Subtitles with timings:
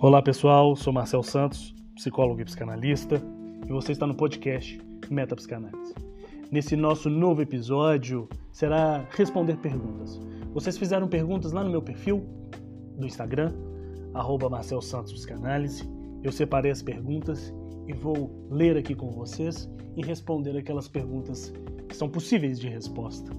[0.00, 3.20] Olá pessoal, sou Marcel Santos, psicólogo e psicanalista,
[3.66, 4.80] e você está no podcast
[5.10, 5.92] Meta Psicanálise.
[6.52, 10.20] Nesse nosso novo episódio será responder perguntas.
[10.54, 12.24] Vocês fizeram perguntas lá no meu perfil
[12.96, 13.52] do Instagram,
[14.14, 15.82] arroba Marcel Santos Psicanálise.
[16.22, 17.52] Eu separei as perguntas
[17.88, 21.52] e vou ler aqui com vocês e responder aquelas perguntas
[21.88, 23.32] que são possíveis de resposta.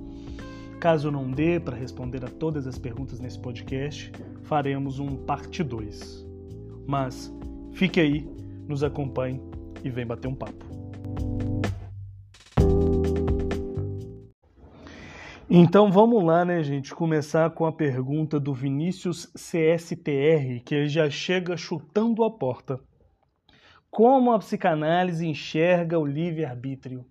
[0.77, 4.11] Caso não dê para responder a todas as perguntas nesse podcast,
[4.43, 6.27] faremos um parte 2.
[6.89, 7.31] Mas
[7.71, 8.27] fique aí,
[8.67, 9.39] nos acompanhe
[9.83, 10.65] e vem bater um papo.
[15.47, 16.95] Então vamos lá, né, gente?
[16.95, 22.79] Começar com a pergunta do Vinícius CSTR, que já chega chutando a porta.
[23.91, 27.05] Como a psicanálise enxerga o livre-arbítrio?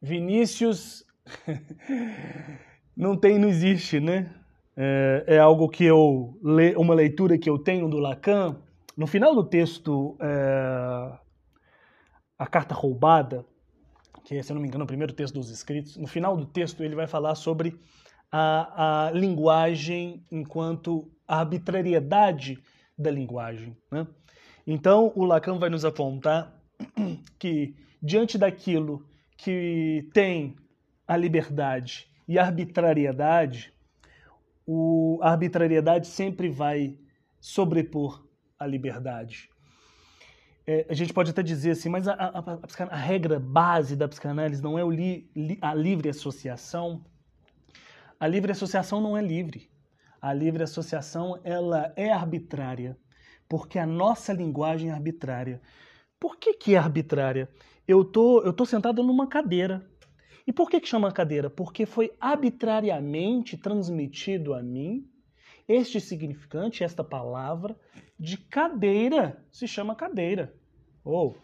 [0.00, 1.04] Vinícius
[2.96, 4.32] não tem, não existe, né?
[4.76, 8.62] É, é, algo que eu le, uma leitura que eu tenho do Lacan
[8.96, 11.18] no final do texto, é,
[12.38, 13.44] A Carta Roubada,
[14.24, 16.46] que é, se eu não me engano, o primeiro texto dos escritos, no final do
[16.46, 17.78] texto ele vai falar sobre
[18.30, 22.58] a, a linguagem enquanto arbitrariedade
[22.96, 23.76] da linguagem.
[23.90, 24.06] Né?
[24.66, 26.54] Então, o Lacan vai nos apontar
[27.38, 29.04] que, diante daquilo
[29.36, 30.56] que tem
[31.06, 33.72] a liberdade e a arbitrariedade,
[34.66, 36.96] o, a arbitrariedade sempre vai
[37.40, 38.21] sobrepor
[38.62, 39.50] a liberdade.
[40.66, 44.06] É, a gente pode até dizer assim, mas a, a, a, a regra base da
[44.06, 47.04] psicanálise não é li, li, a livre associação.
[48.18, 49.68] A livre associação não é livre.
[50.20, 52.96] A livre associação ela é arbitrária,
[53.48, 55.60] porque a nossa linguagem é arbitrária.
[56.20, 57.48] Por que, que é arbitrária?
[57.86, 59.84] Eu tô, eu tô sentado numa cadeira.
[60.46, 61.50] E por que, que chama cadeira?
[61.50, 65.11] Porque foi arbitrariamente transmitido a mim
[65.68, 67.76] este significante, esta palavra,
[68.18, 70.54] de cadeira, se chama cadeira,
[71.04, 71.36] ou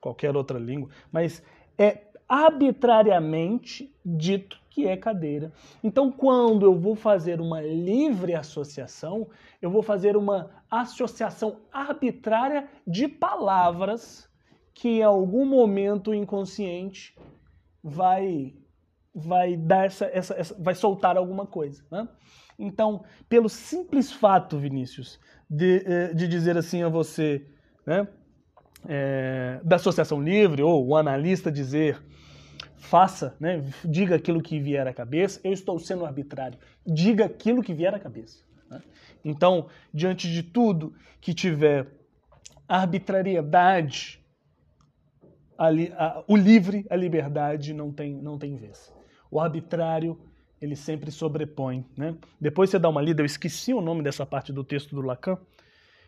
[0.00, 1.42] qualquer outra língua, mas
[1.76, 5.52] é arbitrariamente dito que é cadeira.
[5.82, 9.28] Então, quando eu vou fazer uma livre associação,
[9.60, 14.28] eu vou fazer uma associação arbitrária de palavras
[14.74, 17.16] que em algum momento inconsciente
[17.82, 18.54] vai
[19.12, 22.06] vai dar essa, essa, essa vai soltar alguma coisa, né?
[22.58, 27.46] Então, pelo simples fato, Vinícius, de, eh, de dizer assim a você,
[27.86, 28.08] né,
[28.86, 32.02] é, da associação livre, ou o analista dizer,
[32.76, 37.72] faça, né, diga aquilo que vier à cabeça, eu estou sendo arbitrário, diga aquilo que
[37.72, 38.44] vier à cabeça.
[38.68, 38.82] Né?
[39.24, 41.86] Então, diante de tudo que tiver
[42.66, 44.20] arbitrariedade,
[45.56, 48.92] a, a, o livre, a liberdade não tem, não tem vez.
[49.30, 50.18] O arbitrário
[50.60, 51.84] ele sempre sobrepõe.
[51.96, 52.16] Né?
[52.40, 55.38] Depois você dá uma lida, eu esqueci o nome dessa parte do texto do Lacan,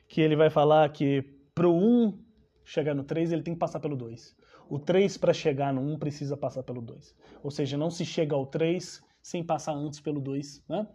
[0.08, 1.22] que ele vai falar que
[1.54, 2.18] para o 1
[2.64, 4.36] chegar no 3, ele tem que passar pelo 2.
[4.68, 7.14] O 3, para chegar no 1, precisa passar pelo 2.
[7.42, 10.62] Ou seja, não se chega ao 3 sem passar antes pelo 2.
[10.68, 10.86] Né?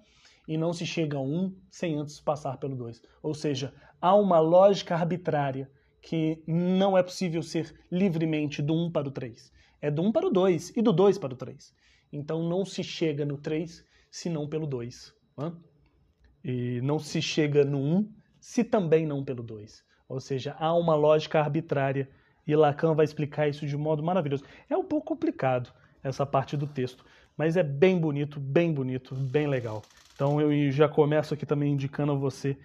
[0.47, 3.01] E não se chega ao 1 sem antes passar pelo 2.
[3.21, 5.69] Ou seja, há uma lógica arbitrária
[6.01, 9.51] que não é possível ser livremente do 1 para o 3.
[9.81, 11.73] É do 1 para o 2 e do 2 para o 3.
[12.15, 15.13] Então não se chega no 3 senão pelo 2.
[15.37, 15.51] Né?
[16.43, 19.83] E não se chega no 1 se também não pelo 2.
[20.07, 22.09] Ou seja, há uma lógica arbitrária
[22.47, 24.45] e Lacan vai explicar isso de modo maravilhoso.
[24.69, 27.03] É um pouco complicado essa parte do texto,
[27.35, 29.81] mas é bem bonito, bem bonito, bem legal.
[30.13, 32.57] Então eu já começo aqui também indicando a você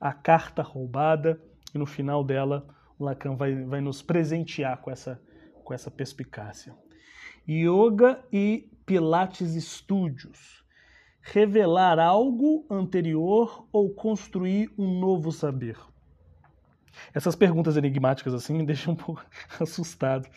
[0.00, 1.40] a carta roubada
[1.72, 2.66] e no final dela
[2.98, 5.20] Lacan vai, vai nos presentear com essa,
[5.62, 6.74] com essa perspicácia.
[7.48, 10.64] Yoga e Pilates Studios.
[11.20, 15.76] Revelar algo anterior ou construir um novo saber?
[17.12, 19.26] Essas perguntas enigmáticas assim me deixam um pouco
[19.60, 20.28] assustado.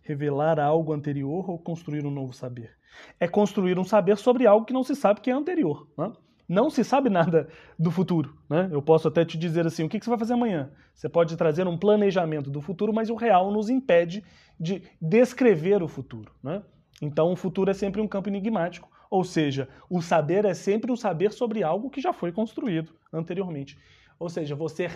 [0.00, 2.70] Revelar algo anterior ou construir um novo saber?
[3.18, 5.88] É construir um saber sobre algo que não se sabe que é anterior.
[5.98, 6.12] Né?
[6.48, 8.38] Não se sabe nada do futuro.
[8.48, 8.68] Né?
[8.70, 10.70] Eu posso até te dizer assim: o que você vai fazer amanhã?
[10.94, 14.22] Você pode trazer um planejamento do futuro, mas o real nos impede
[14.58, 16.32] de descrever o futuro.
[16.42, 16.62] Né?
[17.00, 20.96] Então, o futuro é sempre um campo enigmático, ou seja, o saber é sempre um
[20.96, 23.78] saber sobre algo que já foi construído anteriormente.
[24.18, 24.86] Ou seja, você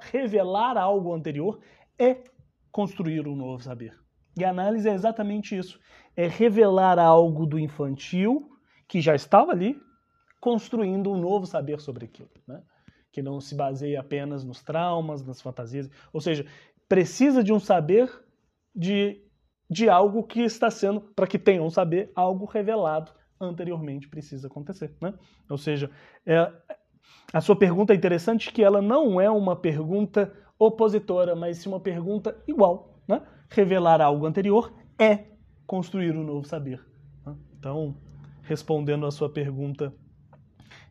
[0.00, 1.60] revelar algo anterior
[1.98, 2.18] é
[2.70, 3.98] construir um novo saber.
[4.38, 5.80] E a análise é exatamente isso:
[6.16, 8.50] é revelar algo do infantil
[8.88, 9.80] que já estava ali,
[10.40, 12.62] construindo um novo saber sobre aquilo, né?
[13.10, 15.90] que não se baseia apenas nos traumas, nas fantasias.
[16.12, 16.46] Ou seja,
[16.88, 18.10] precisa de um saber
[18.74, 19.22] de
[19.72, 23.10] de algo que está sendo, para que tenham saber, algo revelado
[23.40, 24.94] anteriormente precisa acontecer.
[25.00, 25.14] Né?
[25.48, 25.90] Ou seja,
[26.26, 26.52] é,
[27.32, 31.80] a sua pergunta é interessante que ela não é uma pergunta opositora, mas sim uma
[31.80, 33.00] pergunta igual.
[33.08, 33.22] Né?
[33.48, 35.24] Revelar algo anterior é
[35.66, 36.84] construir um novo saber.
[37.24, 37.34] Né?
[37.58, 37.96] Então,
[38.42, 39.92] respondendo a sua pergunta,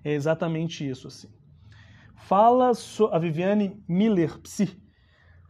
[0.04, 1.08] é exatamente isso.
[1.08, 1.30] Assim.
[2.16, 3.06] Fala so...
[3.14, 4.82] a Viviane Miller, psi,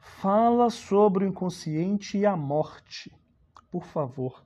[0.02, 3.12] fala sobre o inconsciente e a morte,
[3.72, 4.44] por favor.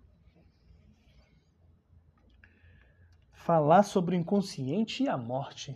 [3.34, 5.76] Falar sobre o inconsciente e a morte.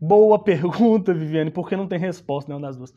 [0.00, 2.94] Boa pergunta, Viviane, porque não tem resposta nenhuma das duas.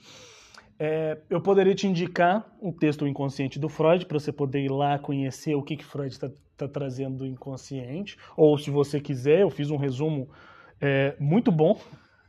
[0.77, 4.99] É, eu poderia te indicar um texto inconsciente do Freud para você poder ir lá
[4.99, 8.17] conhecer o que, que Freud está tá trazendo do inconsciente.
[8.35, 10.29] Ou, se você quiser, eu fiz um resumo
[10.79, 11.79] é, muito bom,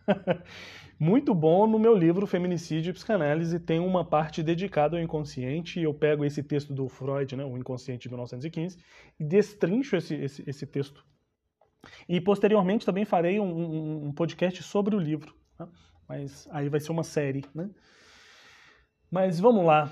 [1.03, 3.59] muito bom no meu livro Feminicídio e Psicanálise.
[3.59, 8.03] Tem uma parte dedicada ao inconsciente eu pego esse texto do Freud, né, o Inconsciente
[8.03, 8.79] de 1915,
[9.19, 11.05] e destrincho esse, esse, esse texto
[12.09, 15.35] e posteriormente também farei um, um, um podcast sobre o livro.
[15.59, 15.67] Né?
[16.09, 17.45] Mas aí vai ser uma série.
[17.55, 17.69] Né?
[19.11, 19.91] Mas vamos lá.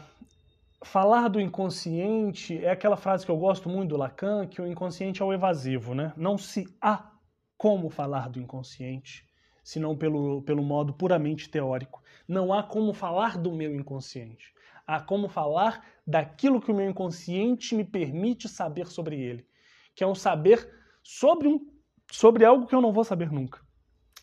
[0.83, 5.21] Falar do inconsciente é aquela frase que eu gosto muito do Lacan, que o inconsciente
[5.21, 5.95] é o evasivo.
[5.95, 6.13] Né?
[6.17, 7.11] Não se há
[7.59, 9.27] como falar do inconsciente,
[9.71, 12.03] senão pelo, pelo modo puramente teórico.
[12.27, 14.53] Não há como falar do meu inconsciente.
[14.85, 19.47] Há como falar daquilo que o meu inconsciente me permite saber sobre ele,
[19.95, 20.69] que é um saber
[21.05, 21.71] sobre um
[22.11, 23.61] sobre algo que eu não vou saber nunca.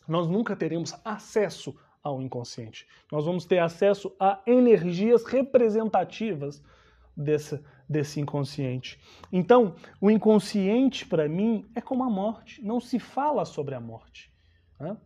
[0.06, 1.74] Nós nunca teremos acesso
[2.04, 2.86] ao inconsciente.
[3.10, 6.62] Nós vamos ter acesso a energias representativas
[7.16, 7.58] desse,
[7.88, 9.00] desse inconsciente.
[9.32, 12.62] Então, o inconsciente, para mim, é como a morte.
[12.62, 14.30] Não se fala sobre a morte.
[14.78, 14.98] Né?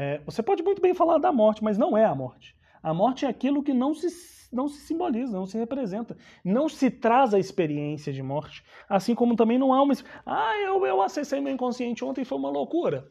[0.00, 2.54] É, você pode muito bem falar da morte, mas não é a morte.
[2.80, 4.06] A morte é aquilo que não se
[4.52, 6.16] não se simboliza, não se representa.
[6.44, 8.64] Não se traz a experiência de morte.
[8.88, 9.92] Assim como também não há uma.
[10.24, 13.10] Ah, eu, eu acessei meu inconsciente ontem foi uma loucura.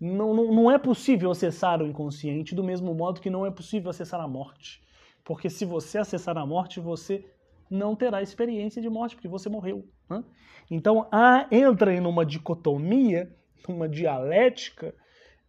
[0.00, 3.90] Não, não, não é possível acessar o inconsciente do mesmo modo que não é possível
[3.90, 4.80] acessar a morte.
[5.24, 7.28] Porque se você acessar a morte, você
[7.68, 9.84] não terá experiência de morte, porque você morreu.
[10.08, 10.22] Né?
[10.70, 13.34] Então, há, entra em uma dicotomia,
[13.68, 14.94] uma dialética,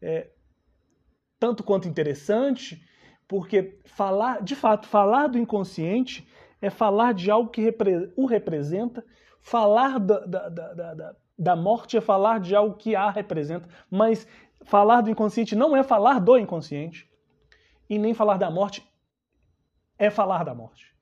[0.02, 0.32] é,
[1.46, 2.84] tanto quanto interessante,
[3.28, 6.28] porque falar, de fato, falar do inconsciente
[6.60, 9.06] é falar de algo que repre o representa,
[9.40, 14.28] falar da, da, da, da, morte é falar de algo que a representa, mas
[14.64, 17.08] falar do inconsciente não é falar do inconsciente,
[17.88, 18.84] e nem falar da morte
[20.00, 20.96] é falar da morte.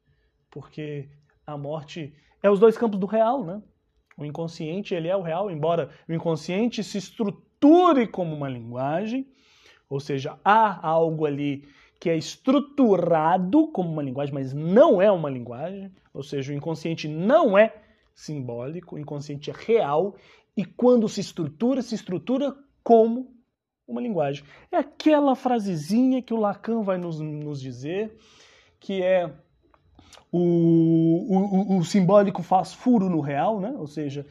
[0.51, 1.09] Porque
[1.47, 3.61] a morte é os dois campos do real, né?
[4.17, 9.25] O inconsciente, ele é o real, embora o inconsciente se estruture como uma linguagem,
[9.93, 11.67] ou seja, há algo ali
[11.99, 17.07] que é estruturado como uma linguagem, mas não é uma linguagem, ou seja, o inconsciente
[17.07, 17.75] não é
[18.13, 20.15] simbólico, o inconsciente é real,
[20.57, 23.31] e quando se estrutura, se estrutura como
[23.87, 24.43] uma linguagem.
[24.71, 28.17] É aquela frasezinha que o Lacan vai nos, nos dizer,
[28.79, 29.31] que é
[30.31, 33.75] o, o, o simbólico faz furo no real, né?
[33.77, 34.25] ou seja,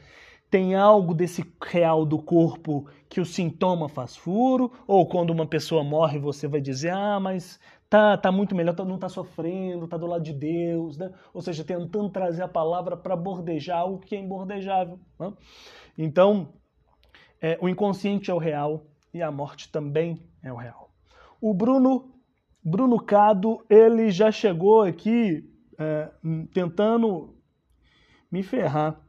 [0.53, 5.83] tem algo desse real do corpo que o sintoma faz furo, ou quando uma pessoa
[5.83, 7.59] morre você vai dizer, ah, mas
[7.89, 11.11] tá, tá muito melhor, tá, não tá sofrendo, tá do lado de Deus, né?
[11.33, 14.99] Ou seja, tentando trazer a palavra para bordejar algo que é imbordejável.
[15.19, 15.33] Né?
[15.97, 16.53] Então,
[17.41, 20.91] é, o inconsciente é o real e a morte também é o real.
[21.41, 22.13] O Bruno,
[22.63, 26.11] Bruno Cado, ele já chegou aqui é,
[26.53, 27.35] tentando
[28.31, 29.01] me ferrar.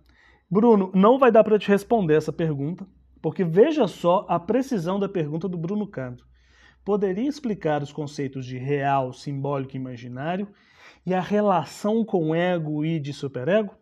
[0.51, 2.87] Bruno, não vai dar para te responder essa pergunta,
[3.21, 6.27] porque veja só a precisão da pergunta do Bruno Canto.
[6.85, 10.49] Poderia explicar os conceitos de real, simbólico e imaginário
[11.07, 13.75] e a relação com ego e de superego?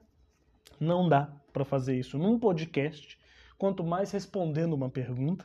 [0.79, 3.19] Não dá para fazer isso num podcast,
[3.59, 5.45] quanto mais respondendo uma pergunta,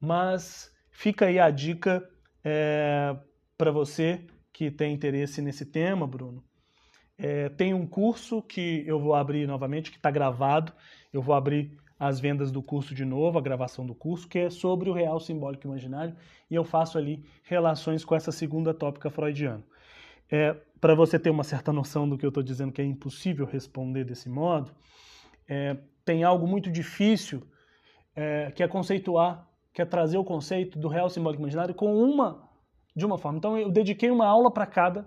[0.00, 2.02] mas fica aí a dica
[2.42, 3.16] é,
[3.56, 6.42] para você que tem interesse nesse tema, Bruno.
[7.22, 10.72] É, tem um curso que eu vou abrir novamente, que está gravado.
[11.12, 14.48] Eu vou abrir as vendas do curso de novo, a gravação do curso, que é
[14.48, 16.16] sobre o real simbólico imaginário,
[16.50, 19.62] e eu faço ali relações com essa segunda tópica freudiana.
[20.32, 23.44] É, Para você ter uma certa noção do que eu estou dizendo, que é impossível
[23.44, 24.72] responder desse modo,
[25.46, 27.42] é, tem algo muito difícil
[28.16, 32.48] é, que é conceituar, que é trazer o conceito do real simbólico imaginário com uma
[32.96, 33.36] de uma forma.
[33.36, 35.06] Então eu dediquei uma aula para cada?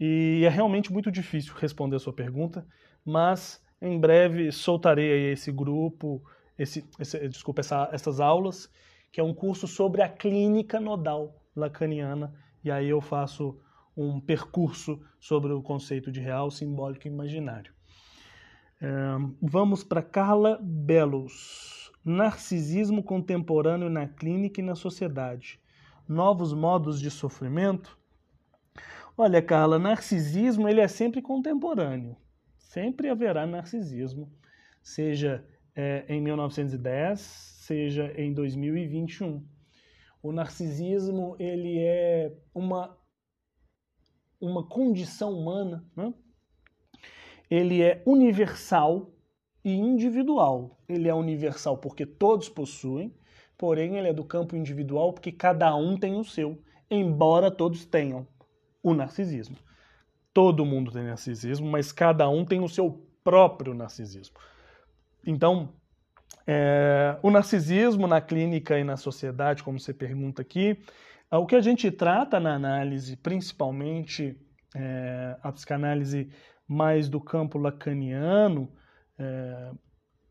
[0.00, 2.66] E é realmente muito difícil responder a sua pergunta,
[3.04, 6.22] mas em breve soltarei esse grupo,
[6.58, 8.70] esse, esse, desculpa, essa, essas aulas,
[9.12, 12.32] que é um curso sobre a clínica nodal lacaniana,
[12.64, 13.60] e aí eu faço
[13.94, 17.72] um percurso sobre o conceito de real, simbólico e imaginário.
[19.42, 21.92] vamos para Carla Belos.
[22.02, 25.60] narcisismo contemporâneo na clínica e na sociedade.
[26.08, 27.99] Novos modos de sofrimento?
[29.22, 32.16] Olha, Carla, narcisismo ele é sempre contemporâneo.
[32.56, 34.32] Sempre haverá narcisismo,
[34.82, 35.46] seja
[35.76, 39.46] é, em 1910, seja em 2021.
[40.22, 42.98] O narcisismo ele é uma
[44.40, 46.14] uma condição humana, né?
[47.50, 49.12] ele é universal
[49.62, 50.80] e individual.
[50.88, 53.14] Ele é universal porque todos possuem,
[53.58, 56.58] porém ele é do campo individual porque cada um tem o seu,
[56.90, 58.26] embora todos tenham
[58.82, 59.56] o narcisismo.
[60.32, 64.36] Todo mundo tem narcisismo, mas cada um tem o seu próprio narcisismo.
[65.26, 65.72] Então,
[66.46, 70.78] é, o narcisismo na clínica e na sociedade, como você pergunta aqui,
[71.30, 74.36] é o que a gente trata na análise, principalmente
[74.74, 76.30] é, a psicanálise
[76.66, 78.70] mais do campo lacaniano,
[79.18, 79.72] é,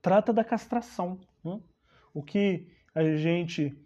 [0.02, 1.20] trata da castração.
[1.44, 1.60] Né?
[2.14, 3.78] O que a gente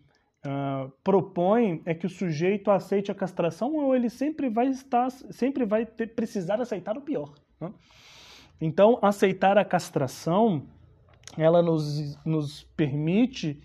[0.45, 5.65] uh, propõe é que o sujeito aceite a castração ou ele sempre vai estar, sempre
[5.65, 7.33] vai ter, precisar aceitar o pior.
[7.59, 7.71] Né?
[8.61, 10.63] Então, aceitar a castração,
[11.37, 13.61] ela nos, nos permite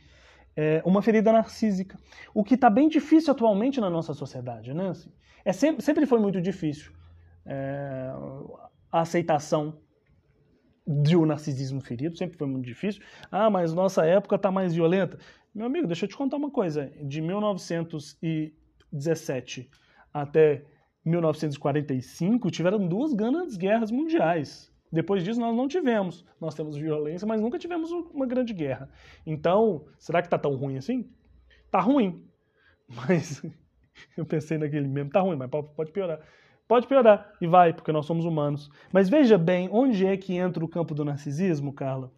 [0.57, 1.97] é, uma ferida narcísica,
[2.35, 4.89] o que está bem difícil atualmente na nossa sociedade, né?
[4.89, 5.13] Assim,
[5.45, 6.93] é sempre, sempre foi muito difícil
[7.47, 8.11] é,
[8.91, 9.79] a aceitação
[10.87, 13.03] de um narcisismo ferido, sempre foi muito difícil.
[13.31, 15.19] Ah, mas nossa época está mais violenta.
[15.59, 16.93] Meu amigo, deixa eu te contar uma coisa.
[17.03, 19.69] De 1917
[20.15, 20.65] até
[21.05, 24.73] 1945 tiveram duas grandes guerras mundiais.
[24.93, 26.25] Depois disso nós não tivemos.
[26.41, 28.89] Nós temos violência, mas nunca tivemos uma grande guerra.
[29.27, 31.11] Então, será que tá tão ruim assim?
[31.73, 32.25] Tá ruim.
[32.89, 33.43] Mas
[34.17, 36.21] eu pensei naquele mesmo, tá ruim, mas pode piorar.
[36.69, 38.71] Pode piorar, e vai, porque nós somos humanos.
[38.93, 42.13] Mas veja bem, onde é que entra o campo do narcisismo, Carla?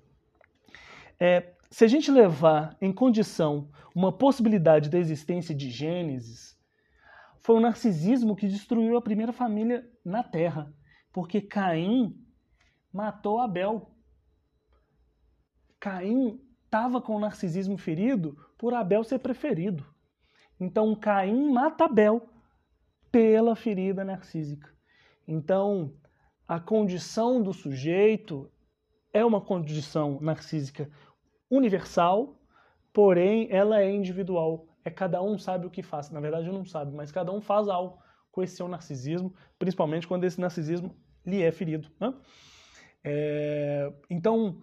[1.19, 6.59] É, se a gente levar em condição uma possibilidade da existência de Gênesis,
[7.41, 10.75] foi o narcisismo que destruiu a primeira família na Terra.
[11.13, 12.15] Porque Caim
[12.93, 13.91] matou Abel.
[15.79, 19.87] Caim estava com o narcisismo ferido por Abel ser preferido.
[20.59, 22.29] Então Caim mata Abel
[23.11, 24.73] pela ferida narcísica.
[25.27, 25.95] Então,
[26.47, 28.51] a condição do sujeito
[29.13, 30.91] é uma condição narcísica
[31.51, 32.41] universal,
[32.93, 34.67] porém ela é individual.
[34.85, 36.11] É cada um sabe o que faz.
[36.11, 37.99] Na verdade, não sabe, mas cada um faz algo
[38.31, 40.95] com esse seu narcisismo, principalmente quando esse narcisismo
[41.27, 41.91] lhe é ferido.
[41.99, 42.15] Né?
[43.03, 44.61] É, então,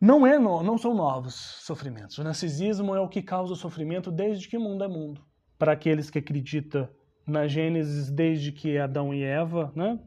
[0.00, 2.18] não, é no, não são novos sofrimentos.
[2.18, 5.24] O narcisismo é o que causa sofrimento desde que mundo é mundo
[5.58, 6.88] para aqueles que acreditam
[7.26, 9.98] na Gênesis desde que Adão e Eva, né?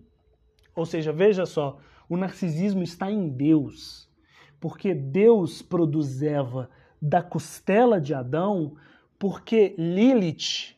[0.75, 4.06] Ou seja, veja só, o narcisismo está em Deus,
[4.59, 6.69] porque Deus produz Eva
[7.01, 8.75] da costela de Adão,
[9.19, 10.75] porque Lilith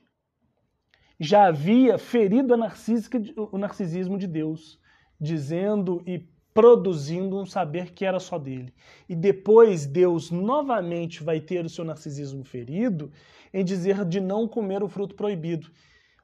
[1.19, 4.79] já havia ferido o narcisismo de Deus,
[5.19, 8.73] dizendo e produzindo um saber que era só dele.
[9.07, 13.11] E depois Deus novamente vai ter o seu narcisismo ferido
[13.53, 15.69] em dizer de não comer o fruto proibido.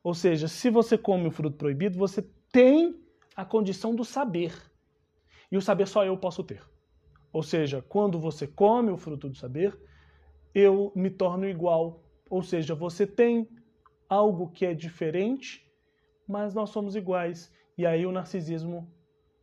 [0.04, 2.22] Ou seja, se você come o fruto proibido, você
[2.52, 2.96] tem
[3.36, 4.54] a condição do saber.
[5.52, 6.62] E o saber só eu posso ter.
[7.36, 9.78] Ou seja, quando você come o fruto do saber,
[10.54, 12.02] eu me torno igual.
[12.30, 13.46] Ou seja, você tem
[14.08, 15.70] algo que é diferente,
[16.26, 17.52] mas nós somos iguais.
[17.78, 18.90] E aí o narcisismo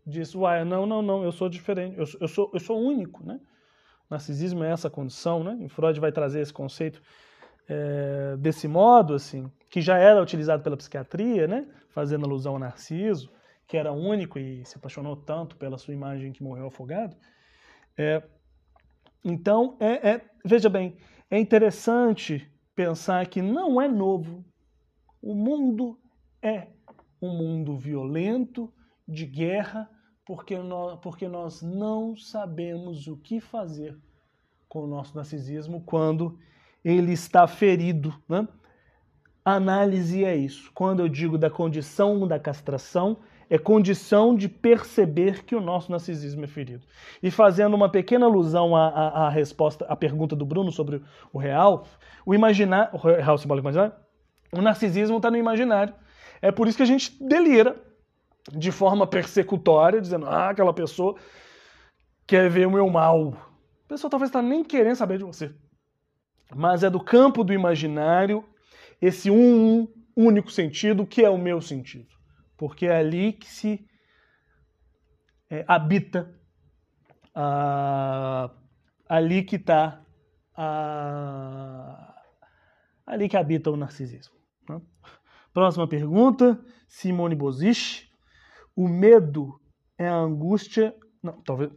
[0.07, 3.39] diz, uai, não, não, não, eu sou diferente, eu, eu, sou, eu sou único, né?
[4.09, 5.59] Narcisismo é essa condição, né?
[5.61, 7.03] E Freud vai trazer esse conceito
[7.69, 11.69] é, desse modo, assim, que já era utilizado pela psiquiatria, né?
[11.91, 13.31] Fazendo alusão ao Narciso,
[13.67, 17.15] que era único e se apaixonou tanto pela sua imagem que morreu afogado.
[18.03, 18.23] É,
[19.25, 20.97] então, é, é, veja bem,
[21.31, 24.45] é interessante pensar que não é novo.
[25.23, 25.99] O mundo
[26.43, 26.67] é
[27.21, 28.73] um mundo violento,
[29.07, 29.89] de guerra,
[30.25, 33.97] porque nós, porque nós não sabemos o que fazer
[34.69, 36.39] com o nosso narcisismo quando
[36.85, 38.15] ele está ferido.
[38.29, 38.49] Né?
[39.45, 40.71] A análise é isso.
[40.75, 43.19] Quando eu digo da condição da castração,
[43.53, 46.87] é condição de perceber que o nosso narcisismo é ferido.
[47.23, 51.39] E fazendo uma pequena alusão à, à, à resposta, à pergunta do Bruno sobre o
[51.39, 51.87] real,
[52.25, 53.93] o imaginar, o real simbólico imaginário,
[54.51, 55.93] o narcisismo está no imaginário.
[56.41, 57.77] É por isso que a gente delira
[58.51, 61.15] de forma persecutória, dizendo, ah, aquela pessoa
[62.27, 63.35] quer ver o meu mal.
[63.85, 65.55] A pessoa talvez está nem querendo saber de você.
[66.57, 68.43] Mas é do campo do imaginário
[68.99, 72.22] esse um único sentido que é o meu sentido.
[72.63, 73.85] Porque é ali que se
[75.51, 76.33] é, habita
[77.35, 78.53] a,
[79.09, 80.01] ali que está
[83.05, 84.37] ali que habita o narcisismo.
[84.69, 84.81] Né?
[85.53, 88.09] Próxima pergunta, Simone Bozich.
[88.77, 89.61] O medo
[89.99, 90.95] é a angústia.
[91.21, 91.73] Não, talvez.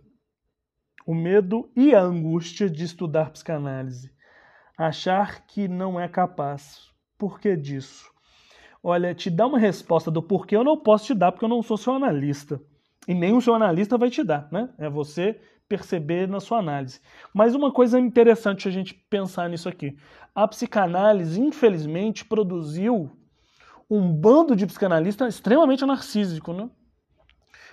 [1.04, 4.14] O medo e a angústia de estudar psicanálise.
[4.78, 6.94] Achar que não é capaz.
[7.18, 8.14] Por que disso?
[8.88, 11.64] Olha, te dá uma resposta do porquê eu não posso te dar, porque eu não
[11.64, 12.62] sou seu analista.
[13.08, 14.70] E o seu analista vai te dar, né?
[14.78, 17.02] É você perceber na sua análise.
[17.34, 19.98] Mas uma coisa interessante a gente pensar nisso aqui.
[20.36, 23.10] A psicanálise, infelizmente, produziu
[23.90, 26.70] um bando de psicanalistas extremamente narcísico, né?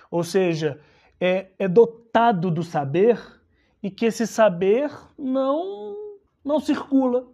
[0.09, 0.81] Ou seja,
[1.21, 3.21] é, é dotado do saber
[3.83, 5.95] e que esse saber não,
[6.43, 7.27] não circula.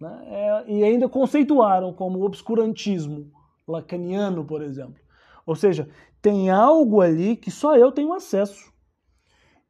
[0.00, 0.24] Né?
[0.26, 3.30] É, e ainda conceituaram como obscurantismo
[3.66, 5.00] lacaniano, por exemplo.
[5.44, 5.88] Ou seja,
[6.20, 8.72] tem algo ali que só eu tenho acesso.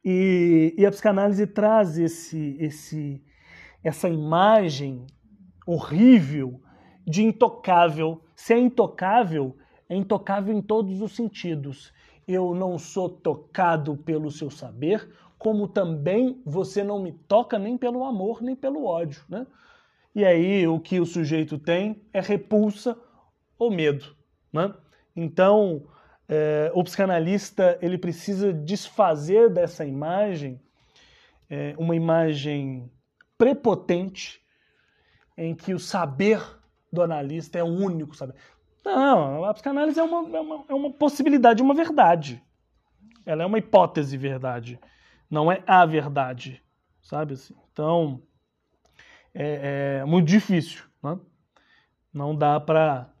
[0.03, 3.23] E, e a psicanálise traz esse, esse,
[3.83, 5.05] essa imagem
[5.65, 6.61] horrível
[7.05, 8.21] de intocável.
[8.35, 9.55] Se é intocável,
[9.89, 11.93] é intocável em todos os sentidos
[12.27, 18.03] eu não sou tocado pelo seu saber, como também você não me toca nem pelo
[18.03, 19.23] amor, nem pelo ódio.
[19.29, 19.47] Né?
[20.17, 22.99] E aí o que o sujeito tem é repulsa
[23.55, 24.17] ou medo.
[24.51, 24.73] Né?
[25.15, 25.85] Então,
[26.27, 30.59] é, o psicanalista ele precisa desfazer dessa imagem,
[31.47, 32.91] é, uma imagem
[33.37, 34.41] prepotente,
[35.37, 36.41] em que o saber
[36.91, 38.33] do analista é o único saber.
[38.83, 42.43] Não, a psicanálise é uma, é uma, é uma possibilidade, uma verdade.
[43.23, 44.79] Ela é uma hipótese verdade.
[45.29, 46.59] Não é a verdade.
[47.03, 47.53] Sabe assim?
[47.71, 48.23] Então,
[49.37, 50.83] é, é muito difícil.
[51.03, 51.19] Né?
[52.11, 53.13] Não dá para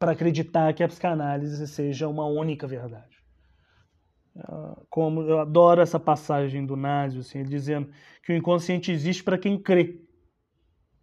[0.00, 3.16] acreditar que a psicanálise seja uma única verdade.
[4.38, 7.90] Ah, como eu adoro essa passagem do Násio, assim, ele dizendo
[8.22, 10.00] que o inconsciente existe para quem crê.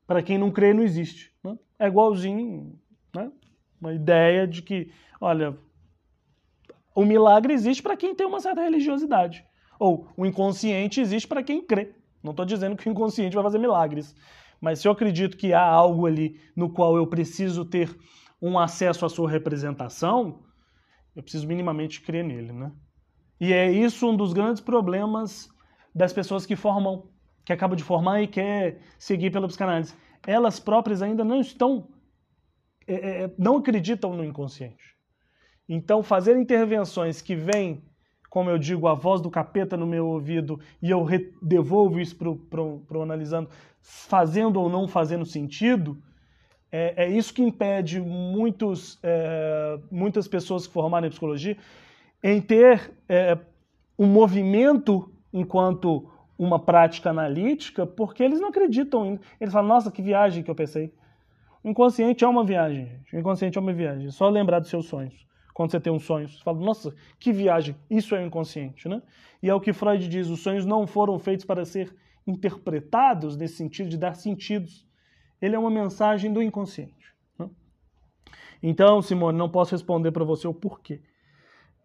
[0.08, 1.34] Para quem não crê, não existe.
[1.44, 1.58] Né?
[1.78, 2.80] É igualzinho,
[3.13, 3.32] né?
[3.80, 5.58] Uma ideia de que, olha,
[6.96, 9.46] o milagre existe para quem tem uma certa religiosidade.
[9.80, 11.94] Ou o inconsciente existe para quem crê.
[12.24, 14.16] Não estou dizendo que o inconsciente vai fazer milagres.
[14.60, 17.96] Mas se eu acredito que há algo ali no qual eu preciso ter
[18.42, 20.44] um acesso à sua representação,
[21.16, 22.72] eu preciso minimamente crer nele, né?
[23.40, 25.50] E é isso um dos grandes problemas
[25.96, 27.10] das pessoas que formam
[27.50, 29.96] que acaba de formar e quer seguir pela psicanálise,
[30.28, 31.90] elas próprias ainda não estão,
[32.86, 34.96] é, é, é, não acreditam no inconsciente.
[35.68, 37.84] Então, fazer intervenções que vêm,
[38.30, 41.06] como eu digo, a voz do capeta no meu ouvido e eu
[41.42, 43.50] devolvo isso para o analisando,
[43.82, 45.98] fazendo ou não fazendo sentido,
[46.72, 51.58] é, é isso que impede muitos, é, muitas pessoas que formaram em psicologia
[52.24, 53.38] em ter é,
[53.98, 59.20] um movimento enquanto uma prática analítica porque eles não acreditam.
[59.39, 60.94] Eles falam, nossa, que viagem que eu pensei.
[61.63, 63.15] O inconsciente é uma viagem, gente.
[63.15, 64.08] O inconsciente é uma viagem.
[64.08, 65.28] É só lembrar dos seus sonhos.
[65.60, 67.76] Quando você tem um sonho, você fala, nossa, que viagem.
[67.89, 69.02] Isso é inconsciente, né?
[69.43, 71.93] E é o que Freud diz, os sonhos não foram feitos para ser
[72.26, 74.88] interpretados nesse sentido de dar sentidos.
[75.41, 77.13] Ele é uma mensagem do inconsciente.
[77.38, 77.50] Né?
[78.63, 81.02] Então, Simone, não posso responder para você o porquê.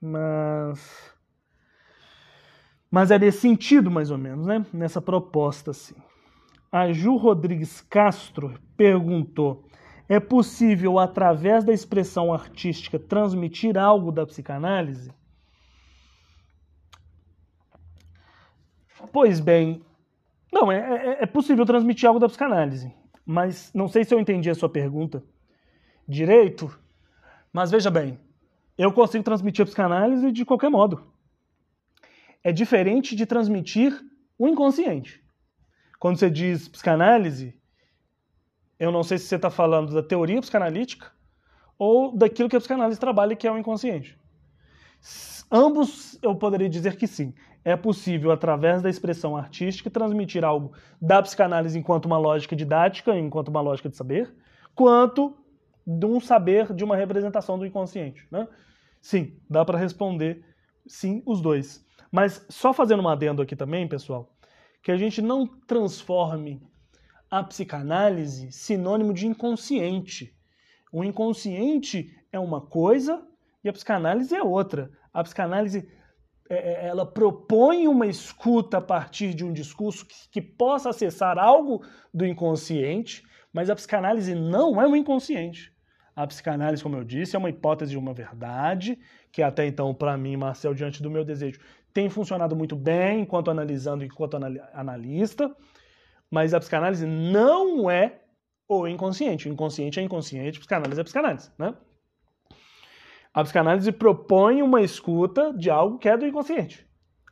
[0.00, 1.12] Mas
[2.88, 4.64] mas é nesse sentido, mais ou menos, né?
[4.72, 5.96] Nessa proposta, assim.
[6.70, 9.64] A Ju Rodrigues Castro perguntou:
[10.08, 15.10] é possível, através da expressão artística, transmitir algo da psicanálise?
[19.12, 19.84] Pois bem,
[20.52, 22.92] não, é, é, é possível transmitir algo da psicanálise,
[23.24, 25.22] mas não sei se eu entendi a sua pergunta
[26.06, 26.76] direito,
[27.52, 28.18] mas veja bem,
[28.76, 31.14] eu consigo transmitir a psicanálise de qualquer modo
[32.44, 33.98] é diferente de transmitir
[34.38, 35.24] o inconsciente.
[35.98, 37.58] Quando você diz psicanálise,
[38.78, 41.10] eu não sei se você está falando da teoria psicanalítica
[41.78, 44.18] ou daquilo que a psicanálise trabalha, que é o inconsciente.
[45.50, 47.34] Ambos eu poderia dizer que sim.
[47.64, 53.48] É possível, através da expressão artística, transmitir algo da psicanálise enquanto uma lógica didática, enquanto
[53.48, 54.34] uma lógica de saber,
[54.74, 55.34] quanto
[55.87, 58.26] de um saber de uma representação do inconsciente.
[58.30, 58.46] Né?
[59.00, 60.44] Sim, dá para responder
[60.87, 61.84] sim os dois.
[62.12, 64.30] Mas só fazendo um adendo aqui também, pessoal,
[64.82, 66.62] que a gente não transforme
[67.35, 70.33] a psicanálise sinônimo de inconsciente.
[70.92, 73.27] O inconsciente é uma coisa
[73.64, 74.88] e a psicanálise é outra.
[75.12, 75.88] A psicanálise
[76.49, 81.37] é, é, ela propõe uma escuta a partir de um discurso que, que, possa acessar
[81.37, 85.73] algo do inconsciente, mas a psicanálise não é um inconsciente.
[86.14, 88.97] A psicanálise, como eu disse, é uma hipótese de uma verdade,
[89.33, 91.59] que até então, para mim, Marcel, diante do meu desejo,
[91.92, 94.37] tem funcionado muito bem enquanto analisando, enquanto
[94.73, 95.53] analista,
[96.30, 98.20] mas a psicanálise não é
[98.68, 99.48] o inconsciente.
[99.48, 101.74] O inconsciente é inconsciente, a psicanálise é psicanálise, né?
[103.32, 106.87] A psicanálise propõe uma escuta de algo que é do inconsciente,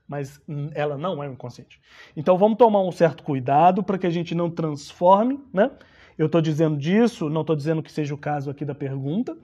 [0.08, 0.40] mas
[0.74, 1.80] ela não é o inconsciente.
[2.16, 5.70] Então vamos tomar um certo cuidado para que a gente não transforme, né?
[6.18, 9.36] Eu estou dizendo disso, não estou dizendo que seja o caso aqui da pergunta,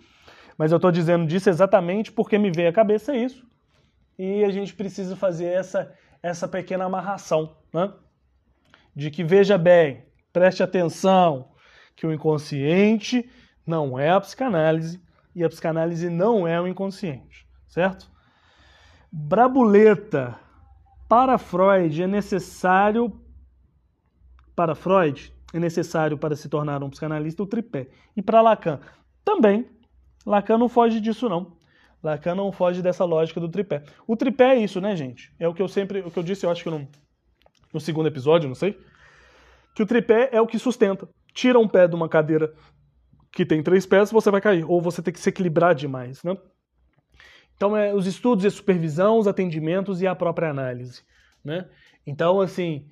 [0.57, 3.47] mas eu estou dizendo disso exatamente porque me veio à cabeça isso.
[4.19, 7.93] E a gente precisa fazer essa, essa pequena amarração, né?
[8.99, 11.53] De que veja bem, preste atenção,
[11.95, 13.31] que o inconsciente
[13.65, 15.01] não é a psicanálise
[15.37, 18.11] e a psicanálise não é o inconsciente, certo?
[19.13, 20.37] Brabuleta.
[21.09, 23.17] Para Freud é necessário
[24.57, 27.89] para Freud é necessário para se tornar um psicanalista o tripé.
[28.17, 28.81] E para Lacan
[29.25, 29.65] também
[30.27, 31.57] Lacan não foge disso, não.
[32.03, 33.85] Lacan não foge dessa lógica do tripé.
[34.09, 35.33] O tripé é isso, né, gente?
[35.39, 36.89] É o que eu sempre, o que eu disse, eu acho que no,
[37.73, 38.77] no segundo episódio, não sei,
[39.79, 41.09] que o tripé é o que sustenta.
[41.33, 42.53] Tira um pé de uma cadeira
[43.31, 46.37] que tem três pés, você vai cair, ou você tem que se equilibrar demais, né?
[47.55, 51.05] Então, é os estudos e a supervisão, os atendimentos e a própria análise,
[51.45, 51.69] né?
[52.05, 52.89] Então, assim,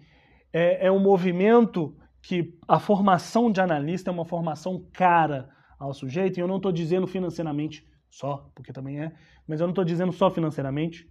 [0.53, 5.49] é, é um movimento que a formação de analista é uma formação cara,
[5.81, 9.13] ao sujeito, e eu não estou dizendo financeiramente só, porque também é,
[9.45, 11.11] mas eu não estou dizendo só financeiramente,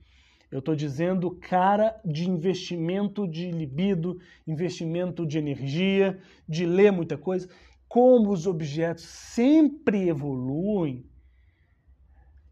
[0.52, 7.50] eu estou dizendo cara de investimento de libido, investimento de energia, de ler muita coisa.
[7.88, 11.06] Como os objetos sempre evoluem,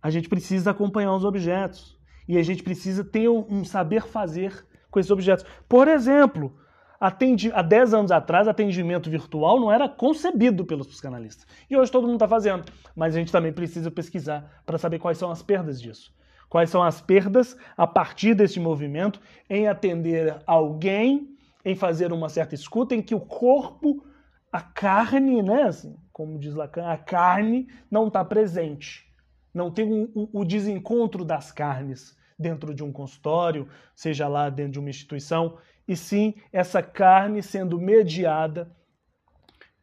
[0.01, 1.97] a gente precisa acompanhar os objetos.
[2.27, 5.45] E a gente precisa ter um saber fazer com esses objetos.
[5.67, 6.55] Por exemplo,
[7.03, 11.45] Atendi, há 10 anos atrás, atendimento virtual não era concebido pelos psicanalistas.
[11.69, 12.63] E hoje todo mundo está fazendo.
[12.95, 16.15] Mas a gente também precisa pesquisar para saber quais são as perdas disso.
[16.53, 21.35] Quais são as perdas a partir desse movimento em atender alguém,
[21.65, 24.05] em fazer uma certa escuta, em que o corpo,
[24.51, 29.03] a carne, né, assim, como diz Lacan, a carne não está presente.
[29.51, 34.73] Não tem o um, um, desencontro das carnes dentro de um consultório, seja lá dentro
[34.73, 38.71] de uma instituição e sim essa carne sendo mediada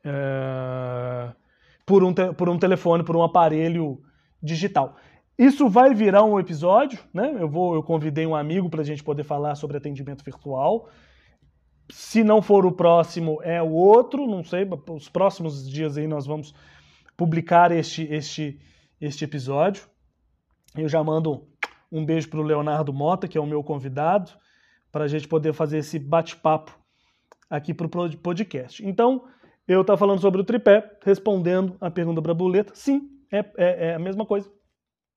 [0.05, 1.33] é,
[1.85, 4.01] por, um por um telefone, por um aparelho
[4.41, 4.97] digital.
[5.41, 7.35] Isso vai virar um episódio, né?
[7.39, 10.91] Eu vou, eu convidei um amigo para a gente poder falar sobre atendimento virtual.
[11.91, 14.69] Se não for o próximo, é o outro, não sei.
[14.91, 16.55] Os próximos dias aí nós vamos
[17.17, 18.61] publicar este, este,
[19.01, 19.85] este episódio.
[20.77, 21.49] Eu já mando
[21.91, 24.33] um beijo para o Leonardo Mota, que é o meu convidado
[24.93, 26.79] para a gente poder fazer esse bate-papo
[27.49, 28.87] aqui para o podcast.
[28.87, 29.25] Então,
[29.67, 32.75] eu estava falando sobre o tripé, respondendo a pergunta da Buleta.
[32.75, 34.60] Sim, é, é, é, a mesma coisa.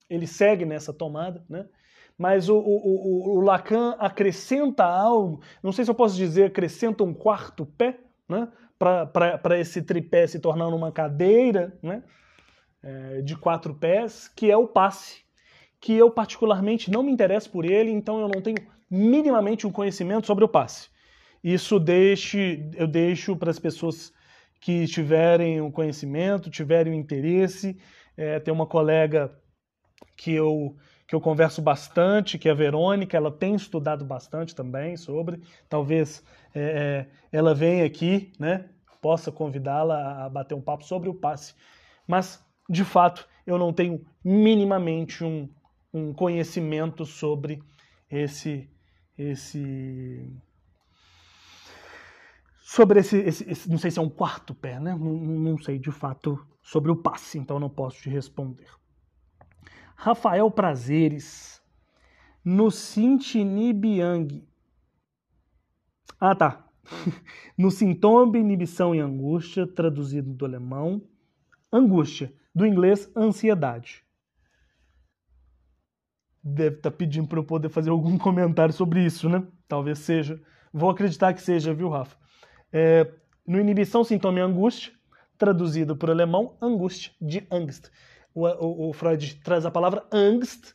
[0.10, 1.66] Ele segue nessa tomada, né?
[2.18, 7.04] Mas o, o, o, o, Lacan acrescenta algo, não sei se eu posso dizer, acrescenta
[7.04, 8.48] um quarto pé, né?
[8.78, 12.04] Para esse tripé se tornar uma cadeira, né?
[12.84, 15.24] É, de quatro pés, que é o passe.
[15.80, 18.58] Que eu, particularmente, não me interesso por ele, então eu não tenho
[18.90, 20.90] minimamente um conhecimento sobre o passe.
[21.44, 24.14] Isso deixe, eu deixo para as pessoas
[24.62, 27.78] que tiverem um conhecimento, tiverem um interesse.
[28.16, 29.30] É, tem uma colega
[30.16, 30.76] que eu,
[31.08, 35.42] que eu converso bastante, que a Verônica, ela tem estudado bastante também sobre.
[35.70, 38.70] Talvez é, é ela venha aqui, né?
[39.02, 41.56] Possa convidá-la a bater um papo sobre o passe.
[42.08, 45.50] Mas, de fato, eu não tenho minimamente um,
[45.94, 47.62] um conhecimento sobre
[48.10, 48.70] esse,
[49.18, 50.32] esse
[52.74, 54.96] sobre esse, esse, esse, não sei se é um quarto pé, né?
[54.96, 58.68] Não, não, sei de fato sobre o passe, então não posso te responder.
[59.96, 61.62] Rafael Prazeres,
[62.44, 64.48] no Sintinibiang.
[66.20, 66.68] Ah, tá.
[67.58, 71.02] no sintoma, inibição e angústia, traduzido do alemão,
[71.72, 74.04] angústia, do inglês, ansiedade
[76.44, 79.44] deve estar tá pedindo para eu poder fazer algum comentário sobre isso, né?
[79.68, 80.42] Talvez seja.
[80.74, 82.18] Vou acreditar que seja, viu, Rafa?
[82.72, 83.10] É,
[83.48, 84.92] no Inibição, Sintoma e Angústia,
[85.38, 87.90] traduzido por alemão, angústia, de Angst.
[88.34, 90.74] O, o, o, Freud traz a palavra Angst,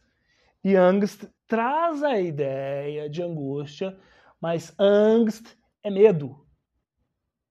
[0.62, 3.98] e Angst traz a ideia de angústia,
[4.40, 6.46] mas Angst é medo.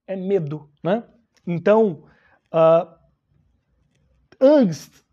[0.05, 1.03] É medo, né?
[1.45, 2.05] Então,
[2.53, 2.95] uh,
[4.39, 5.03] Angst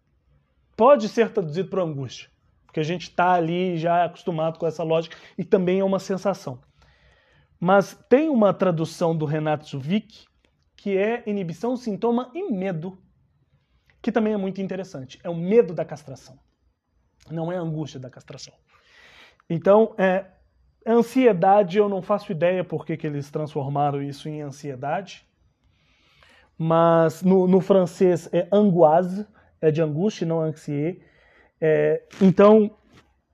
[0.77, 2.35] pode ser traduzido por angústia
[2.75, 6.61] porque a gente está ali já acostumado com essa lógica e também é uma sensação.
[7.61, 10.25] Mas tem uma tradução do Renato Zuvik
[10.77, 12.99] que é inibição, sintoma e medo,
[14.05, 15.19] que também é muito interessante.
[15.25, 16.39] É o medo da castração,
[17.31, 18.53] não é a angústia da castração.
[19.49, 20.27] Então, é,
[20.87, 25.27] ansiedade, eu não faço ideia por que, que eles transformaram isso em ansiedade.
[26.59, 29.27] Mas no, no francês é angoisse,
[29.59, 30.99] é de angústia, não anxié.
[31.59, 32.77] É, então,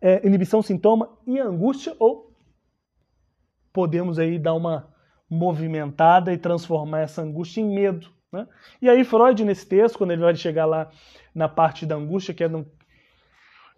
[0.01, 2.33] é, inibição sintoma e angústia, ou
[3.73, 4.95] podemos aí dar uma
[5.29, 8.20] movimentada e transformar essa angústia em medo.
[8.33, 8.47] Né?
[8.81, 10.91] E aí Freud, nesse texto, quando ele vai chegar lá
[11.35, 12.67] na parte da angústia, que é no,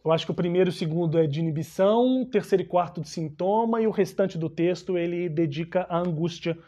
[0.04, 3.08] eu acho que o primeiro e o segundo é de inibição, terceiro e quarto de
[3.08, 6.58] sintoma, e o restante do texto ele dedica à angústia.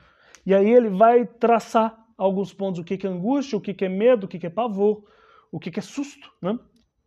[0.46, 4.24] E aí ele vai traçar alguns pontos, o que é angústia, o que é medo,
[4.24, 5.04] o que é pavor,
[5.50, 6.58] o que é susto, né?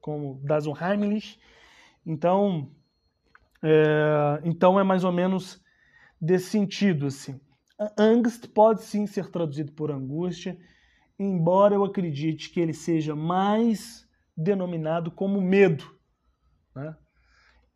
[0.02, 1.40] como das Unheimlich.
[2.06, 2.70] Então,
[3.64, 5.64] é, então é mais ou menos
[6.20, 7.08] desse sentido.
[7.08, 7.40] Assim.
[7.98, 10.58] Angst pode sim ser traduzido por angústia,
[11.20, 15.86] embora eu acredite que ele seja mais denominado como medo.
[16.76, 16.96] Né?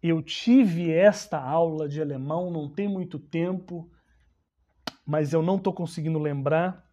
[0.02, 3.90] Eu tive esta aula de alemão não tem muito tempo,
[5.06, 6.84] mas eu não estou conseguindo lembrar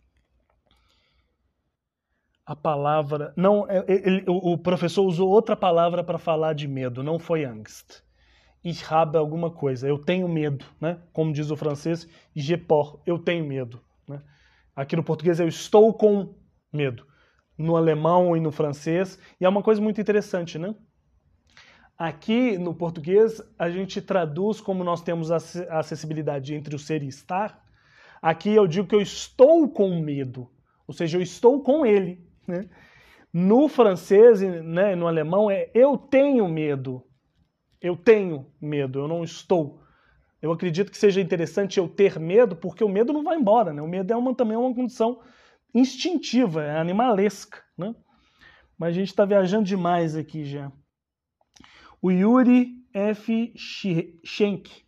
[2.44, 3.32] a palavra.
[3.36, 8.02] Não, é, ele, o professor usou outra palavra para falar de medo, não foi angst.
[8.68, 11.00] Ich habe alguma coisa, eu tenho medo, né?
[11.10, 13.80] Como diz o francês, j'ai peur, eu tenho medo.
[14.06, 14.20] Né?
[14.76, 16.34] Aqui no português eu estou com
[16.70, 17.06] medo.
[17.56, 20.74] No alemão e no francês, e é uma coisa muito interessante, né?
[21.96, 25.38] Aqui no português a gente traduz como nós temos a
[25.70, 27.64] acessibilidade entre o ser e estar.
[28.20, 30.46] Aqui eu digo que eu estou com medo,
[30.86, 32.22] ou seja, eu estou com ele.
[32.46, 32.68] Né?
[33.32, 37.07] No francês, né, no alemão, é eu tenho medo.
[37.80, 39.82] Eu tenho medo, eu não estou.
[40.40, 43.72] Eu acredito que seja interessante eu ter medo, porque o medo não vai embora.
[43.72, 43.82] Né?
[43.82, 45.20] O medo é uma, também é uma condição
[45.74, 47.62] instintiva, é animalesca.
[47.76, 47.94] Né?
[48.76, 50.72] Mas a gente está viajando demais aqui já.
[52.00, 53.52] O Yuri F.
[53.56, 54.84] Schenck,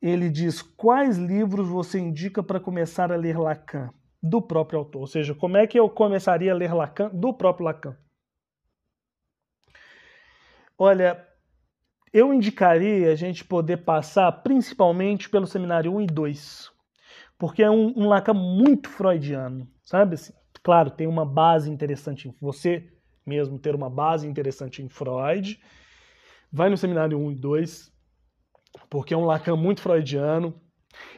[0.00, 3.90] ele diz, quais livros você indica para começar a ler Lacan?
[4.22, 5.00] do próprio autor.
[5.00, 7.96] Ou seja, como é que eu começaria a ler Lacan do próprio Lacan?
[10.76, 11.26] Olha,
[12.12, 16.70] eu indicaria a gente poder passar principalmente pelo seminário 1 e 2,
[17.38, 20.14] porque é um, um Lacan muito freudiano, sabe?
[20.14, 22.90] Assim, claro, tem uma base interessante em você
[23.24, 25.60] mesmo ter uma base interessante em Freud.
[26.52, 27.92] Vai no seminário 1 e 2,
[28.88, 30.54] porque é um Lacan muito freudiano,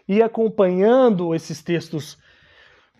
[0.06, 2.18] e acompanhando esses textos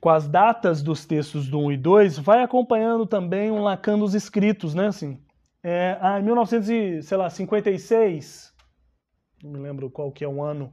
[0.00, 4.14] com as datas dos textos do 1 e 2, vai acompanhando também um Lacan dos
[4.14, 4.86] escritos, né?
[4.86, 5.22] Assim,
[5.62, 8.52] é, ah, em 1956,
[9.42, 10.72] não me lembro qual que é o ano,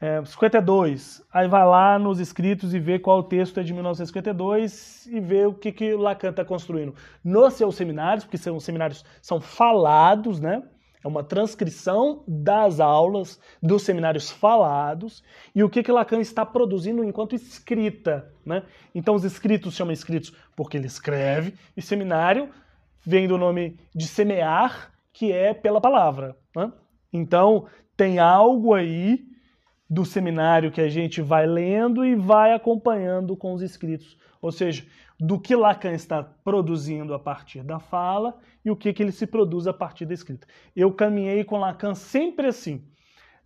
[0.00, 5.20] é, 52, aí vai lá nos escritos e vê qual texto é de 1952 e
[5.20, 6.94] vê o que, que o Lacan está construindo
[7.24, 10.62] nos seus seminários, porque são seminários são falados, né?
[11.02, 15.22] É uma transcrição das aulas dos seminários falados
[15.54, 18.28] e o que, que Lacan está produzindo enquanto escrita.
[18.44, 18.64] Né?
[18.92, 22.50] Então, os escritos chamam escritos porque ele escreve, e seminário
[23.06, 26.36] vem do nome de semear, que é pela palavra.
[26.54, 26.72] Né?
[27.12, 27.66] Então,
[27.96, 29.24] tem algo aí
[29.88, 34.18] do seminário que a gente vai lendo e vai acompanhando com os escritos.
[34.42, 34.84] Ou seja,
[35.18, 39.26] do que Lacan está produzindo a partir da fala e o que, que ele se
[39.26, 40.46] produz a partir da escrita.
[40.74, 42.84] Eu caminhei com Lacan sempre assim,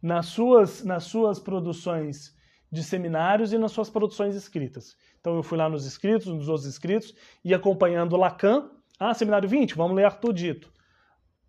[0.02, 2.34] nas suas, nas suas produções
[2.72, 4.96] de seminários e nas suas produções escritas.
[5.20, 8.70] Então eu fui lá nos escritos, nos outros escritos, e acompanhando Lacan.
[9.00, 10.70] Ah, seminário 20, vamos ler Arthur Dito.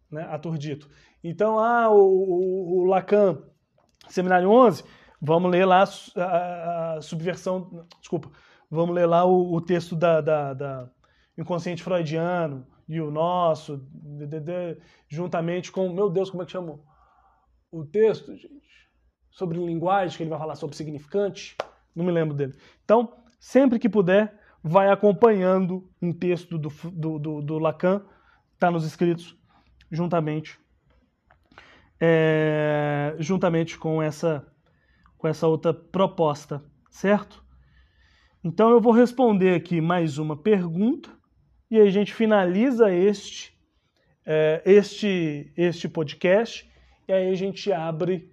[0.10, 0.24] Né?
[0.24, 0.90] Arthur Dito.
[1.24, 3.44] Então, ah, o, o, o Lacan,
[4.08, 4.84] seminário 11,
[5.22, 5.84] vamos ler lá
[6.16, 8.32] a, a, a subversão, desculpa,
[8.72, 10.90] Vamos ler lá o, o texto da, da, da,
[11.38, 14.78] inconsciente freudiano e o nosso, de, de, de,
[15.10, 16.80] juntamente com, meu Deus, como é que chama
[17.70, 18.90] o texto, gente?
[19.30, 21.58] Sobre linguagem, que ele vai falar sobre significante.
[21.94, 22.56] Não me lembro dele.
[22.86, 28.04] Então, sempre que puder, vai acompanhando um texto do, do, do, do Lacan,
[28.54, 29.36] está nos escritos,
[29.92, 30.60] juntamente,
[32.00, 34.46] é, juntamente com essa,
[35.18, 37.44] com essa outra proposta, certo?
[38.44, 41.10] Então eu vou responder aqui mais uma pergunta
[41.70, 43.58] e aí a gente finaliza este,
[44.26, 46.70] é, este, este podcast
[47.08, 48.32] e aí a gente abre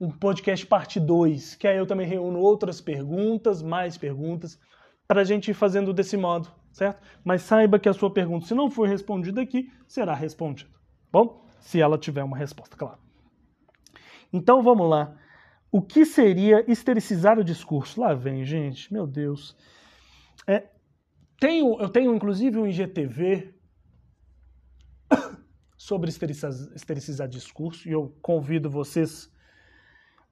[0.00, 4.58] um podcast parte 2, que aí eu também reúno outras perguntas, mais perguntas,
[5.06, 7.00] para a gente ir fazendo desse modo, certo?
[7.24, 10.70] Mas saiba que a sua pergunta, se não for respondida aqui, será respondida.
[11.12, 12.98] Bom, se ela tiver uma resposta, claro.
[14.32, 15.16] Então vamos lá
[15.74, 18.00] o que seria estericizar o discurso?
[18.00, 19.56] Lá vem, gente, meu Deus.
[20.46, 20.68] É,
[21.40, 23.52] tenho, eu tenho inclusive um IGTV
[25.76, 29.28] sobre estericizar, discurso e eu convido vocês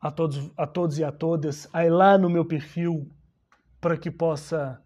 [0.01, 3.11] a todos, a todos e a todas a ir lá no meu perfil
[3.83, 4.81] para que possa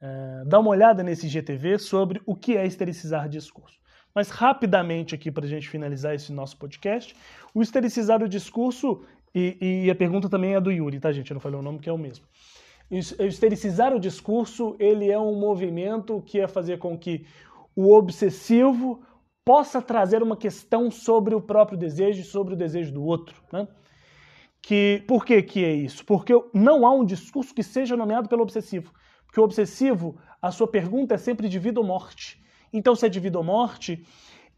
[0.00, 3.76] é, dar uma olhada nesse GTV sobre o que é estericizar discurso.
[4.14, 7.16] Mas rapidamente aqui para a gente finalizar esse nosso podcast,
[7.52, 9.02] o estericizar o discurso
[9.34, 11.28] e, e, a pergunta também é do Yuri, tá gente?
[11.32, 12.24] Eu não falei o nome que é o mesmo.
[12.88, 17.26] Estericizar o discurso, ele é um movimento que é fazer com que
[17.74, 19.02] o obsessivo
[19.44, 23.42] possa trazer uma questão sobre o próprio desejo e sobre o desejo do outro.
[23.52, 23.66] Né?
[24.66, 26.06] Que, por que, que é isso?
[26.06, 28.94] Porque não há um discurso que seja nomeado pelo obsessivo.
[29.26, 32.42] Porque o obsessivo, a sua pergunta é sempre de vida ou morte.
[32.72, 34.02] Então, se é de vida ou morte,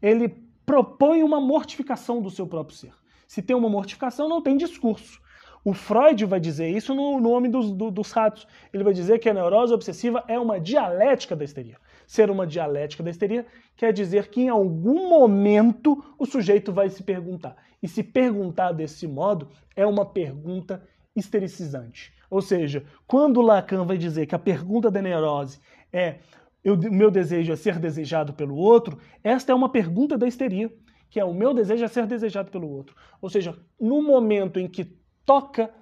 [0.01, 0.29] ele
[0.65, 2.93] propõe uma mortificação do seu próprio ser.
[3.27, 5.21] Se tem uma mortificação, não tem discurso.
[5.61, 8.47] O Freud vai dizer isso no nome dos, do, dos ratos.
[8.71, 11.77] Ele vai dizer que a neurose obsessiva é uma dialética da histeria.
[12.07, 17.03] Ser uma dialética da histeria quer dizer que em algum momento o sujeito vai se
[17.03, 17.57] perguntar.
[17.81, 20.83] E se perguntar desse modo é uma pergunta
[21.15, 22.13] estericizante.
[22.29, 25.59] Ou seja, quando Lacan vai dizer que a pergunta da neurose
[25.91, 26.19] é
[26.65, 30.73] o meu desejo é ser desejado pelo outro, esta é uma pergunta da histeria,
[31.09, 32.95] que é o meu desejo é ser desejado pelo outro.
[33.21, 35.73] Ou seja, no momento em que toca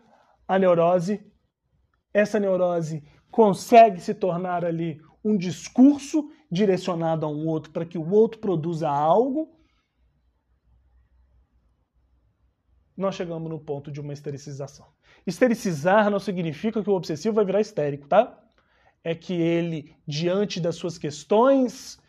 [0.48, 1.26] a neurose,
[2.14, 8.12] essa neurose consegue se tornar ali um discurso direcionado a um outro para que o
[8.12, 9.50] outro produza algo,
[12.96, 14.88] nós chegamos no ponto de uma estericização.
[15.28, 18.42] Estericizar não significa que o obsessivo vai virar histérico, tá?
[19.04, 22.00] É que ele, diante das suas questões,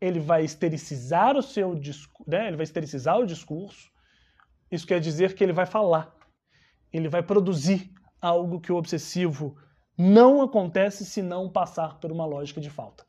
[0.00, 2.48] ele vai estericizar o seu discurso, né?
[2.48, 3.90] ele vai estericizar o discurso.
[4.70, 6.14] Isso quer dizer que ele vai falar,
[6.92, 9.56] ele vai produzir algo que o obsessivo
[9.96, 13.04] não acontece se não passar por uma lógica de falta.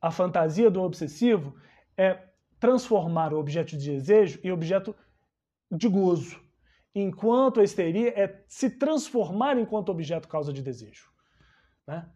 [0.00, 1.54] A fantasia do obsessivo
[1.96, 2.18] é
[2.58, 4.94] transformar o objeto de desejo em objeto
[5.70, 6.40] de gozo,
[6.94, 11.10] enquanto a histeria é se transformar enquanto objeto causa de desejo
[11.86, 12.08] né?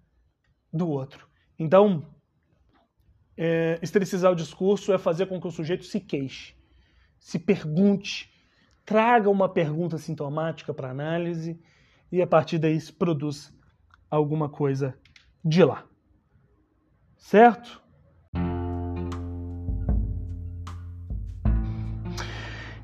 [0.73, 1.29] do outro.
[1.59, 2.05] Então,
[3.37, 6.55] é, estericizar o discurso é fazer com que o sujeito se queixe,
[7.19, 8.31] se pergunte,
[8.85, 11.61] traga uma pergunta sintomática para análise
[12.11, 13.53] e a partir daí se produz
[14.11, 14.97] alguma coisa
[15.45, 15.87] de lá.
[17.17, 17.83] Certo?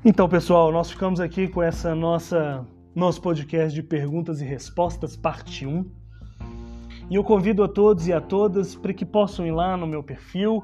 [0.03, 5.63] Então, pessoal, nós ficamos aqui com essa nossa nosso podcast de perguntas e respostas, parte
[5.63, 5.85] 1.
[7.07, 10.01] E eu convido a todos e a todas para que possam ir lá no meu
[10.01, 10.63] perfil,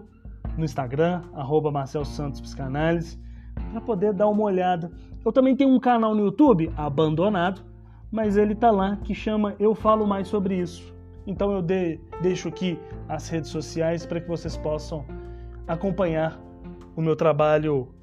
[0.57, 3.19] no Instagram, arroba Marcel Santos Psicanálise,
[3.71, 4.91] para poder dar uma olhada.
[5.23, 7.61] Eu também tenho um canal no YouTube, abandonado,
[8.11, 10.91] mas ele tá lá que chama Eu Falo Mais Sobre Isso.
[11.27, 15.05] Então eu de, deixo aqui as redes sociais para que vocês possam
[15.67, 16.41] acompanhar
[16.95, 17.93] o meu trabalho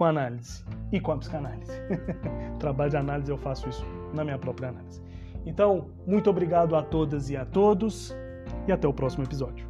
[0.00, 1.72] com análise e com a psicanálise.
[2.58, 3.84] trabalho de análise eu faço isso
[4.14, 5.02] na minha própria análise.
[5.44, 8.16] Então, muito obrigado a todas e a todos
[8.66, 9.69] e até o próximo episódio.